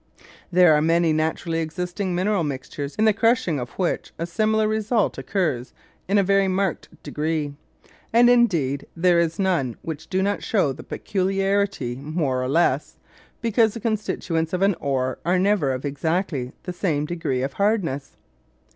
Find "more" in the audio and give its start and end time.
11.97-12.41